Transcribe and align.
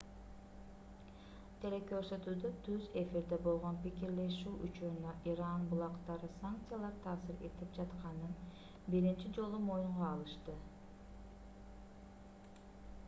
телекөрсөтүүдө 1.63 2.49
түз 2.67 2.85
эфирде 3.01 3.37
болгон 3.47 3.75
пикирлешүү 3.83 4.53
учурунда 4.69 5.11
иран 5.33 5.67
булактары 5.73 6.29
санкциялар 6.39 6.97
таасир 7.05 7.43
этип 7.51 7.75
жатканын 7.81 8.33
биринчи 8.97 9.33
жолу 9.39 9.59
моюнга 9.69 10.07
алышты 10.17 10.57